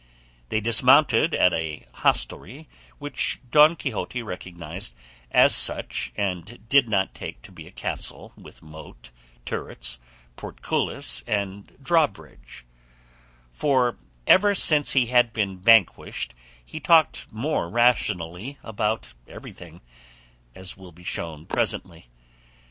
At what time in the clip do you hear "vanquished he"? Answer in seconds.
15.59-16.79